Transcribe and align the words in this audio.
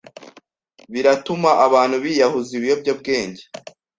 biratuma 0.93 1.49
abantu 1.65 1.95
biyahuza 2.03 2.51
ibiyobyabwenge, 2.57 3.43